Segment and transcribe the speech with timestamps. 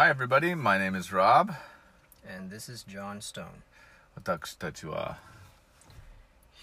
[0.00, 0.54] Hi, everybody.
[0.54, 1.54] My name is Rob.
[2.28, 3.62] And this is John Stone.
[4.14, 5.18] 私たちは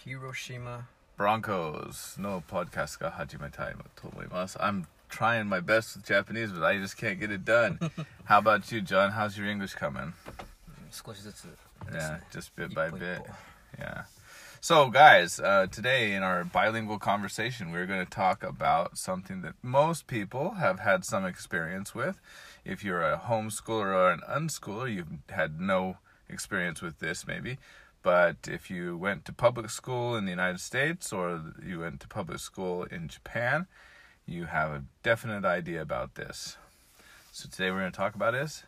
[0.05, 0.81] Hiroshima.
[1.18, 4.57] Broncos の podcast が始めたいと思います。
[4.57, 7.77] I'm trying my best with Japanese, but I just can't get it done.
[8.25, 9.11] How about you, John?
[9.11, 10.14] How's your English coming?
[10.91, 11.43] 少しずつ
[11.91, 12.21] です Yeah, ね。
[12.32, 13.20] just bit 一 by 歩一 bit.
[13.20, 13.25] 歩
[13.80, 14.05] Yeah.
[14.61, 19.54] So, guys, uh, today in our bilingual conversation, we're going to talk about something that
[19.62, 22.20] most people have had some experience with.
[22.64, 27.59] If you're a homeschooler or an unschooler, you've had no experience with this, maybe.
[28.02, 32.09] But if you went to public school in the United States or you went to
[32.09, 33.69] public school in Japan,
[34.27, 36.56] you have a definite idea about this.
[37.30, 38.64] So, today we're going to talk about is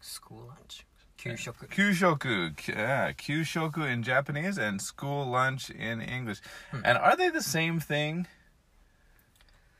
[0.00, 0.84] School lunch.
[1.19, 1.51] 給食。
[1.67, 6.41] Kyushoku, yeah, kyushoku in Japanese and school lunch in English.
[6.71, 8.27] And are they the same thing?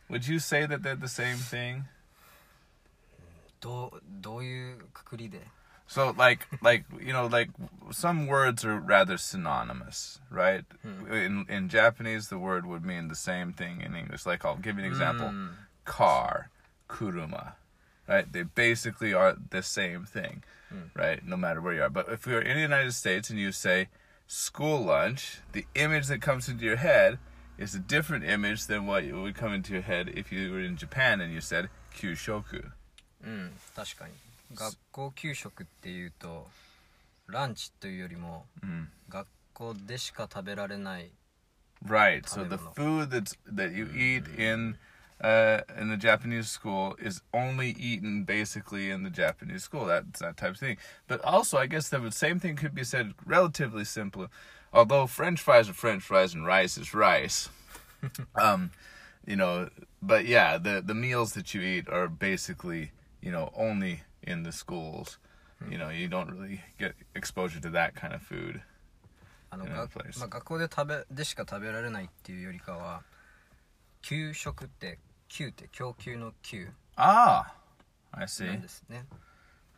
[0.09, 1.85] Would you say that they're the same thing?
[3.59, 5.41] どう、どういうくくりで
[5.87, 7.51] So like like you know like
[7.91, 10.65] some words are rather synonymous, right?
[10.83, 14.25] In in Japanese the word would mean the same thing in English.
[14.25, 15.31] Like I'll give you an example.
[15.85, 16.49] Car,
[16.89, 17.53] kuruma.
[18.09, 18.31] Right?
[18.31, 20.43] They basically are the same thing,
[20.93, 21.25] right?
[21.25, 21.89] No matter where you are.
[21.89, 23.87] But if you're in the United States and you say
[24.27, 27.17] school lunch, the image that comes into your head
[27.57, 30.77] is a different image than what would come into your head if you were in
[30.77, 32.71] Japan and you said kyushoku.
[33.23, 34.13] うん、確かに。
[34.53, 36.47] 学校給食っていうと、
[37.27, 38.85] ランチというよりも、 Mm.
[39.09, 41.09] 学校でしか食べられない。
[41.83, 42.23] Right.
[42.27, 42.73] So the Tabemono.
[42.75, 44.77] food that's that you eat in
[45.21, 49.85] uh, in the Japanese school is only eaten basically in the Japanese school.
[49.85, 50.77] That's that type of thing.
[51.07, 54.27] But also, I guess the same thing could be said relatively simple.
[54.73, 57.49] Although French fries are French fries and rice is rice.
[58.35, 58.71] um,
[59.25, 59.69] you know,
[60.01, 62.91] but yeah, the the meals that you eat are basically
[63.21, 65.17] you know only in the schools.
[65.71, 68.61] You know, you don't really get exposure to that kind of food.
[69.49, 70.19] あの、 In が other place.
[70.19, 73.03] まあ、学校で食べ、でしか食べられないっていうよりかは、
[74.01, 74.99] 給食って、
[75.30, 77.44] 給って供給の給 Ah,
[78.12, 78.58] I な see.
[78.58, 79.06] んですね。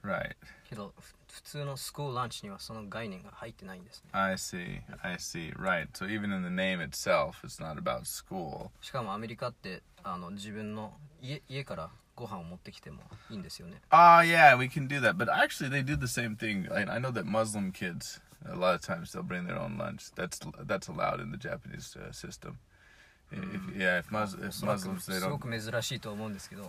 [0.02, 0.34] Right.
[0.68, 4.10] けど、ふ普通のスクールランチにはその概念が入ってないんですね。
[4.12, 4.80] I see.
[5.02, 5.52] I see.
[5.56, 5.88] Right.
[5.92, 8.70] So even in the name itself, it's not about school.
[8.80, 10.92] しかもアメリカってあの自分の
[11.22, 15.16] 家家からご飯を持ってきてもいいんですよね Ah, yeah, we can do that.
[15.16, 16.69] But actually, they do the same thing.
[16.70, 20.10] I, I know that Muslim kids, a lot of times, they'll bring their own lunch.
[20.16, 22.58] That's that's allowed in the Japanese uh, system.
[23.32, 25.41] If, yeah, if, Mus- if Muslims they don't.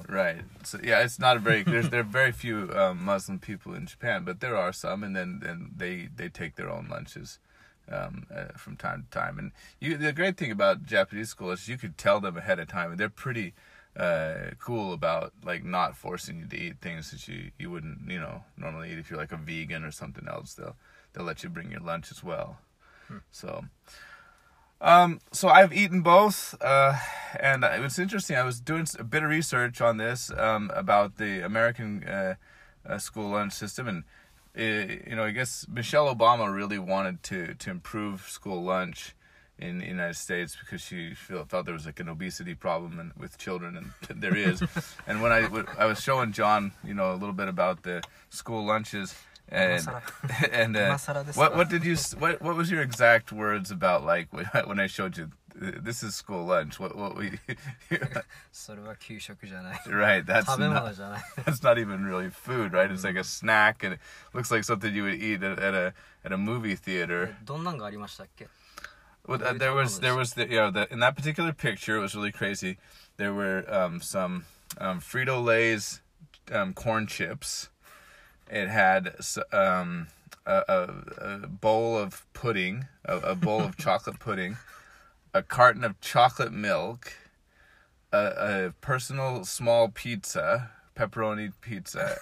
[0.10, 0.42] Right.
[0.64, 3.86] So yeah, it's not a very there's there are very few um, Muslim people in
[3.86, 7.40] Japan, but there are some, and then and they they take their own lunches
[7.92, 9.38] um, uh, from time to time.
[9.38, 12.68] And you the great thing about Japanese school is you could tell them ahead of
[12.70, 13.54] time, and they're pretty
[13.98, 18.20] uh, cool about like not forcing you to eat things that you you wouldn't you
[18.20, 20.54] know normally eat if you're like a vegan or something else.
[20.54, 20.76] They'll
[21.12, 22.60] they'll let you bring your lunch as well.
[23.08, 23.18] Hmm.
[23.32, 23.66] So.
[24.84, 26.98] Um, so I've eaten both, uh,
[27.40, 28.36] and it was interesting.
[28.36, 32.36] I was doing a bit of research on this um, about the American uh,
[32.86, 34.04] uh, school lunch system, and
[34.58, 39.16] uh, you know, I guess Michelle Obama really wanted to to improve school lunch
[39.58, 43.14] in the United States because she felt, thought there was like an obesity problem and,
[43.18, 44.62] with children, and there is.
[45.08, 48.04] and when I w- I was showing John, you know, a little bit about the
[48.30, 49.16] school lunches.
[49.54, 49.88] And,
[50.52, 50.98] and uh,
[51.36, 54.28] what what did you what what was your exact words about like
[54.66, 56.80] when I showed you this is school lunch.
[56.80, 57.40] What what we
[59.88, 60.84] right that's not,
[61.46, 62.90] that's not even really food right?
[62.90, 64.00] It's like a snack and it
[64.34, 65.94] looks like something you would eat at, at a
[66.26, 67.38] at a movie theater.
[69.28, 72.02] Well, uh, there was there was the you know the, in that particular picture it
[72.02, 72.78] was really crazy.
[73.18, 74.46] There were um, some
[74.80, 76.02] um, Frito Lay's
[76.52, 77.70] um, corn chips.
[78.50, 79.16] It had
[79.52, 80.08] um,
[80.46, 84.58] a, a, a, bowl of pudding, a, a bowl of chocolate pudding,
[85.34, 87.14] a carton of chocolate milk,
[88.12, 92.18] a, a personal small pizza, pepperoni pizza,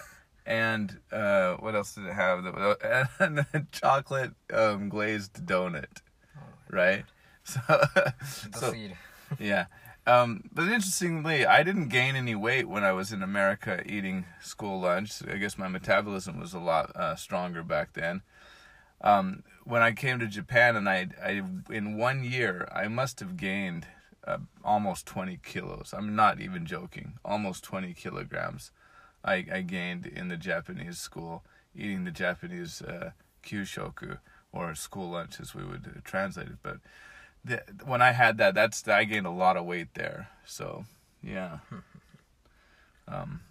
[0.46, 2.44] and uh, what else did it have?
[3.20, 6.00] And a chocolate um, glazed donut,
[6.36, 6.40] oh
[6.70, 7.04] right?
[7.44, 7.60] So,
[8.54, 8.72] so
[9.40, 9.66] yeah.
[10.06, 14.80] Um, but interestingly, I didn't gain any weight when I was in America eating school
[14.80, 15.22] lunch.
[15.28, 18.22] I guess my metabolism was a lot uh, stronger back then.
[19.00, 23.36] Um, when I came to Japan, and I, I, in one year, I must have
[23.36, 23.86] gained
[24.26, 25.94] uh, almost 20 kilos.
[25.96, 27.14] I'm not even joking.
[27.24, 28.72] Almost 20 kilograms
[29.24, 31.44] I, I gained in the Japanese school
[31.74, 33.12] eating the Japanese uh,
[33.42, 34.18] kyushoku
[34.52, 36.58] or school lunch as we would translate it.
[36.62, 36.78] But
[37.43, 40.29] the, when I had that, that's I gained a lot of weight there.
[40.45, 40.85] So
[41.23, 41.59] yeah.
[43.07, 43.41] Um,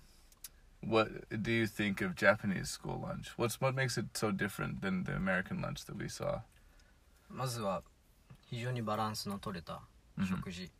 [0.80, 1.08] what
[1.42, 3.32] do you think of Japanese school lunch?
[3.36, 6.42] What's what makes it so different than the American lunch that we saw?
[7.28, 7.82] まずは
[8.50, 9.80] 非常にバランスの取れた
[10.28, 10.70] 食事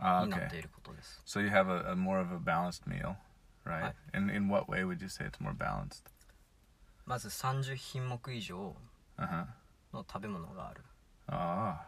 [0.00, 0.50] Ah, になっ okay.
[0.50, 3.16] ていることです、 So you have a, a more of a balanced meal,
[3.64, 3.82] right?
[3.82, 3.94] Right.
[4.14, 6.02] In in what way would you say it's more balanced?
[7.04, 8.76] まず30品目以上
[9.18, 9.46] Uh huh.
[9.92, 10.82] の食べ物がある
[11.26, 11.78] Ah.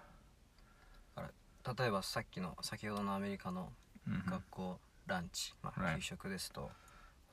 [1.78, 3.72] 例えばさっきの先ほどのアメリカの
[4.08, 4.30] mhm.
[4.30, 6.70] 学校ランチ、まあ.給食ですとほ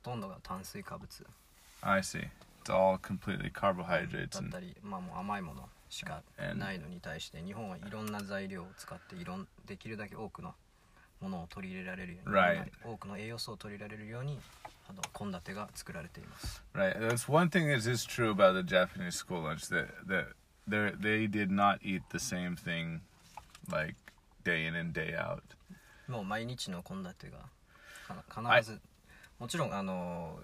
[0.03, 1.27] とんどが炭水化物
[1.83, 2.29] I see.
[2.65, 6.23] It's all completely carbohydrates だったり、まあ、もう甘いものしか
[6.57, 10.55] ないのに対して日本はいろんな材料を使っていろんできるだけ多くの
[11.21, 12.71] ものを取り入れられるように、Right.
[12.85, 14.41] 多くの栄養素を取り入れられるように
[15.17, 16.99] 献立が作られています right.
[16.99, 20.35] That's one thing that is true about the Japanese school lunch that that
[20.69, 23.01] they they did not eat the same thing
[23.71, 23.95] like
[24.45, 25.41] day in and day out.
[26.09, 27.49] もう毎日の献立が
[28.29, 28.81] 必ず、
[29.39, 30.39] もちろんあの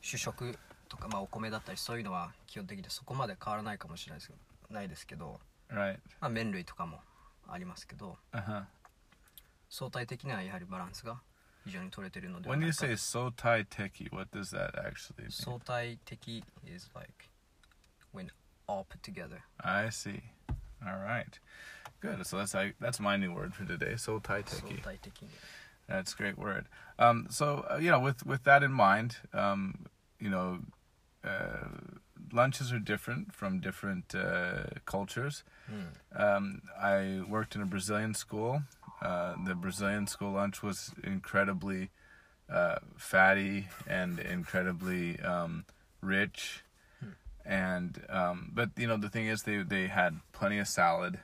[0.00, 0.56] 主食
[0.88, 5.98] とか、まあ、お米だったりそういうのは基本的にそこまで変わらないかもしれないですけどないですけど、Right.
[6.20, 7.00] まあ、麺類とかも
[7.48, 8.64] ありますけど Uh huh.
[9.68, 11.20] 相対的にはやはりバランスが
[11.64, 15.30] 非常に取れているのでは When ない you か say sotai teki, what does that actually mean?
[15.30, 17.10] 相対的 is like
[18.14, 18.28] when
[18.66, 20.22] all put together I see.
[20.82, 21.26] All right.
[22.04, 22.26] Good.
[22.26, 23.96] So that's how, that's my new word for today.
[23.96, 24.42] Soul tai
[25.88, 26.66] That's a great word.
[26.98, 29.86] Um, so uh, you know, with with that in mind, um,
[30.20, 30.58] you know,
[31.24, 31.68] uh,
[32.30, 35.44] lunches are different from different uh, cultures.
[35.72, 36.20] Mm.
[36.20, 38.62] Um, I worked in a Brazilian school.
[39.00, 41.88] Uh, the Brazilian school lunch was incredibly
[42.52, 45.64] uh, fatty and incredibly um,
[46.02, 46.64] rich,
[47.02, 47.12] mm.
[47.46, 51.18] and um, but you know the thing is they they had plenty of salad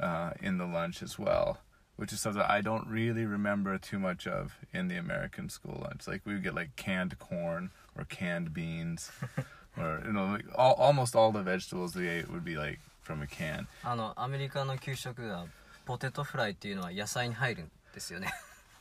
[0.00, 1.58] uh, in the lunch as well,
[1.96, 6.06] which is something I don't really remember too much of in the American school lunch.
[6.06, 9.10] Like we would get like canned corn or canned beans,
[9.78, 13.22] or you know like all, almost all the vegetables we ate would be like from
[13.22, 13.66] a can.
[13.82, 15.46] あのアメリカの給食では
[15.84, 18.32] ポテトフライっていうのは野菜に入るんですよね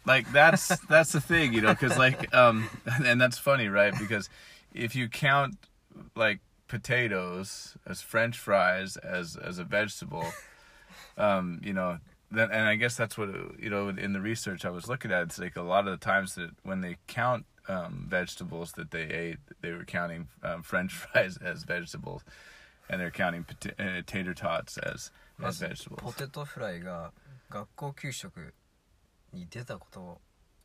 [0.06, 2.70] like that's that's the thing you know because like um
[3.06, 4.30] and that's funny right because
[4.74, 5.56] if you count
[6.16, 10.26] like potatoes as french fries as as a vegetable
[11.18, 11.98] um you know
[12.32, 13.30] then and i guess that's what
[13.60, 16.04] you know in the research i was looking at it's like a lot of the
[16.04, 20.94] times that when they count um vegetables that they ate they were counting um, french
[20.94, 22.24] fries as vegetables
[22.90, 27.12] and they're counting pota- uh, tater tots as ま as ず vegetables ポテトフライが
[27.50, 28.54] 学校給食
[29.32, 30.20] に出たこと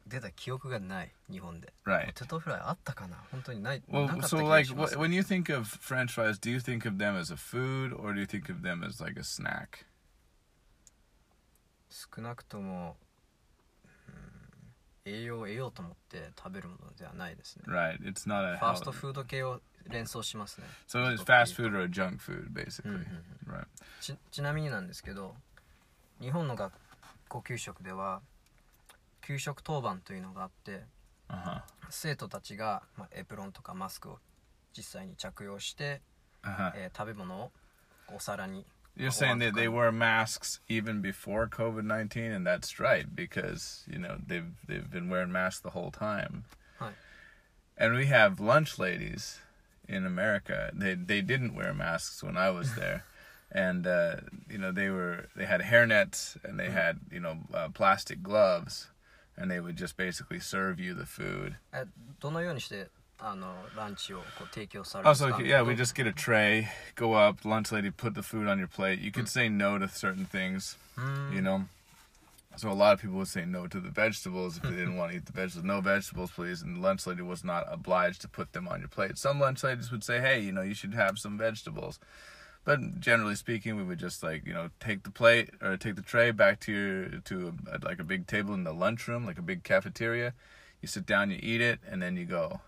[0.07, 6.13] 出た記憶がない日本で right ポテトフライあったかな本当にない Well, なかった気 so が like します wh- when you think of French
[6.15, 8.83] fries, do you think of them as a food or do you think of them
[8.85, 9.85] as like a snack?
[11.94, 12.98] 少なくとも、
[14.08, 14.14] うん
[15.06, 18.00] 栄養を得ようと思って食べるものではないですね Right.
[18.04, 19.60] It's not a ファーストフード系を
[19.90, 23.00] 連想しますね So it's fast food or junk food, basically.
[23.00, 23.06] Mhm.
[23.46, 23.66] Right.
[24.00, 25.36] ちちなみになんですけど
[26.22, 26.72] 日本の学
[27.28, 28.22] 校給食では
[29.22, 30.86] 給食当番というのがあって
[31.30, 31.62] Uh huh.
[31.90, 34.20] 生徒たちが、まあ、エプロンとかマスクを
[34.76, 36.02] 実際に着用して、
[36.44, 36.72] Uh huh.
[36.76, 37.52] えー食べ物を
[38.16, 38.66] お皿に
[38.97, 43.99] You're saying that they wear masks even before COVID nineteen, and that's right because you
[43.99, 46.45] know they've they've been wearing masks the whole time.
[46.81, 46.91] Hi.
[47.77, 49.39] And we have lunch ladies
[49.89, 50.73] in America.
[50.75, 53.05] They they didn't wear masks when I was there,
[53.53, 54.17] and uh,
[54.51, 58.89] you know they were they had hairnets and they had you know uh, plastic gloves,
[59.37, 61.57] and they would just basically serve you the food.
[61.73, 61.85] え
[62.19, 62.89] どのようにして
[63.21, 68.21] あのランチをこう提供されるん Also, ですか yeah, we just get a tray, go up, lunch lady put the
[68.23, 69.01] food on your plate.
[69.01, 70.77] You could say no to certain things.
[70.97, 71.65] うーん you know
[72.57, 75.13] so a lot of people would say no to the vegetables if they didn't want
[75.13, 78.27] to eat the vegetables no vegetables please and the lunch lady was not obliged to
[78.29, 80.93] put them on your plate some lunch ladies would say hey you know you should
[80.95, 82.01] have some vegetables
[82.65, 86.03] but generally speaking we would just like you know take the plate or take the
[86.03, 89.43] tray back to your to a, like a big table in the lunchroom like a
[89.43, 90.33] big cafeteria
[90.83, 92.61] you sit down you eat it and then you go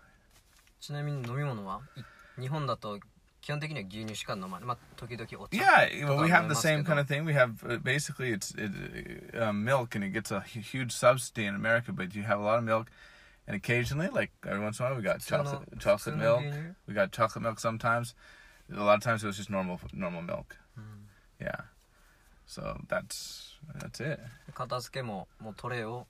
[0.80, 2.98] ちなみに飲み物はい日本だと
[3.40, 7.24] 基本的には牛乳しか飲まないまあ時々お茶 Yeah, well, we have the same ど kind of thing.
[7.24, 8.72] We have uh, basically it's it,
[9.40, 11.92] uh, milk, and it gets a hu- huge subsidy in America.
[11.92, 12.88] But you have a lot of milk,
[13.46, 16.74] and occasionally, like every once in a while, we got chocolate chocolate の milk.
[16.88, 18.14] We got chocolate milk sometimes.
[18.72, 20.56] A lot of times it was just normal normal milk.
[21.40, 21.54] Yeah,
[22.46, 24.18] so that's that's it.
[24.54, 26.06] 片付けももうトレイを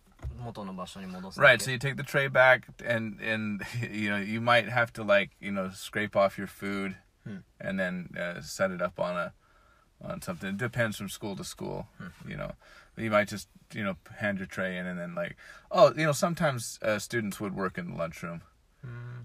[1.43, 1.61] Right.
[1.61, 5.31] So you take the tray back, and and you know you might have to like
[5.41, 7.39] you know scrape off your food, Hmm.
[7.61, 9.33] and then uh, set it up on a
[10.03, 10.51] on something.
[10.51, 11.89] It depends from school to school,
[12.27, 12.53] you know.
[12.97, 15.37] You might just you know hand your tray in and then like
[15.71, 18.43] oh you know sometimes uh, students would work in the lunchroom.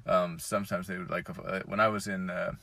[0.08, 2.54] Um, sometimes they would like uh, when I was in uh,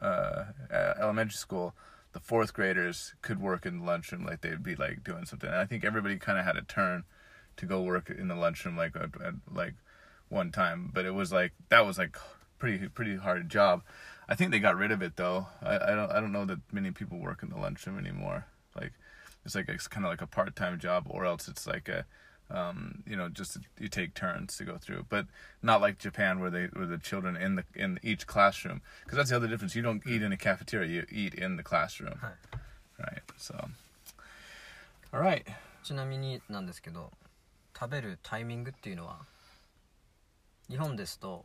[0.00, 1.74] uh, uh, elementary school,
[2.12, 5.48] the fourth graders could work in the lunchroom like they'd be like doing something.
[5.50, 7.02] And I think everybody kind of had a turn
[7.57, 9.73] to go work in the lunchroom like at, at, like
[10.29, 12.17] one time, but it was like that was like
[12.57, 13.83] pretty pretty hard job.
[14.27, 15.47] I think they got rid of it though.
[15.61, 18.45] I, I don't I don't know that many people work in the lunchroom anymore.
[18.75, 18.93] Like
[19.45, 22.05] it's like it's kind of like a part time job, or else it's like a
[22.51, 25.25] um, you know just you take turns to go through, but
[25.61, 29.29] not like Japan where they where the children in the in each classroom because that's
[29.29, 29.75] the other difference.
[29.75, 32.19] You don't eat in a cafeteria, you eat in the classroom,
[32.99, 33.21] right?
[33.37, 33.69] So,
[35.13, 35.47] all right.
[35.81, 37.09] ちなみになんですけど
[37.78, 39.18] 食べるタイミングっていうのは
[40.68, 41.44] 日本ですと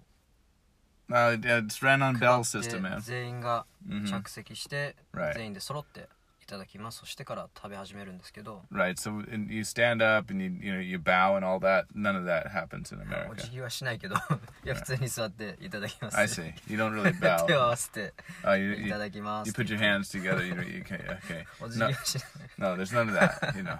[1.10, 3.00] Uh, it's ran on 配 bell って system, man.
[3.02, 4.08] 全員が Mhm.
[4.08, 5.34] 着席して、Right.
[5.34, 6.08] 全員で揃って
[6.44, 8.94] いただきますそしてから食べ始めるんですけど Right.
[8.94, 11.86] So and you stand up and you you know you bow and all that.
[11.96, 13.42] None of that happens in お America.
[13.42, 14.16] 辞儀はしないけど
[14.64, 16.54] いや普通に座っていただきます I see.
[16.68, 17.70] You don't really 手を合 bow.
[17.70, 20.46] わせて Uh, you, い you, ただきます you put your hands together.
[20.46, 21.46] You know you can okay.
[21.60, 22.26] お辞儀 No, はしない
[22.60, 23.58] no, there's none of that.
[23.58, 23.80] You know.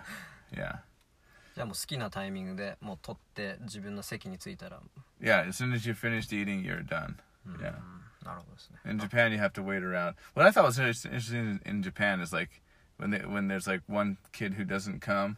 [0.52, 0.80] Yeah.
[1.60, 4.80] じゃあもう好きなタイミングでもう取って自分の席に着いたら
[5.22, 5.46] Yeah.
[5.46, 7.16] As soon as you're finished eating, you're done.
[7.60, 7.74] Yeah.
[7.76, 10.16] うんなるほどですね In Japan, you have to wait around.
[10.36, 12.62] What I thought was very interesting in Japan is like
[12.98, 15.36] when they, when there's like one kid who doesn't come,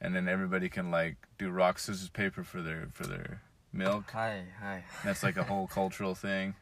[0.00, 3.38] and then everybody can like do rock scissors paper for their for their
[3.72, 4.10] milk.
[4.12, 6.54] はいはい That's like a whole cultural thing.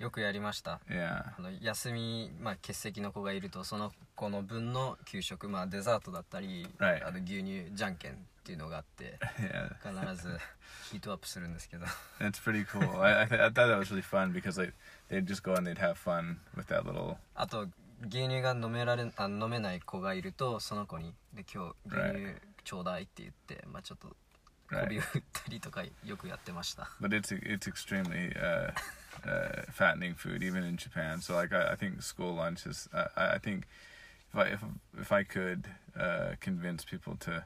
[0.00, 1.34] よくやりました Yeah.
[1.38, 7.06] あの休み、まあ、欠席の子がいるとその子の分の給食、まあ、デザートだったり、Right.
[7.06, 8.16] あの牛乳じゃんけん
[8.50, 9.74] っていうのがあって Yeah.
[10.12, 10.38] 必ず
[10.90, 11.86] ヒートアップするんですけど
[12.18, 13.00] That's pretty cool.
[13.00, 14.72] I I, I thought that was really fun because like
[15.08, 17.16] they'd just go and they'd have fun with that little.
[17.36, 17.68] あと
[18.08, 21.96] 牛乳が飲められあ飲めない子がいるとその子に「で今日牛
[22.32, 24.16] 乳ちょうだい」って言って、まあ、ちょっと.
[24.68, 28.72] 首を振ったりとかよくやってました But it's it's extremely uh,
[29.24, 31.20] uh, fattening food even in Japan.
[31.20, 32.88] So like I, I think school lunch is.
[32.92, 33.66] Uh, I think
[34.32, 34.60] if I if
[35.00, 35.64] if I could
[35.98, 37.42] uh, convince people to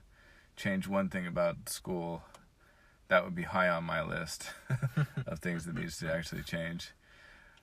[0.57, 2.23] change one thing about school,
[3.09, 4.51] that would be high on my list
[5.27, 6.93] of things that needs to actually change.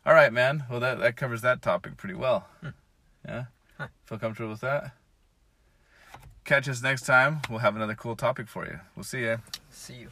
[0.06, 0.66] All right, man.
[0.70, 2.48] Well, that that covers that topic pretty well.
[2.62, 2.70] Hmm.
[3.26, 3.46] Yeah.
[3.78, 3.88] Huh.
[4.06, 4.94] Feel comfortable with that?
[6.44, 7.42] Catch us next time.
[7.50, 8.80] We'll have another cool topic for you.
[8.96, 9.40] We'll see you.
[9.70, 10.08] See you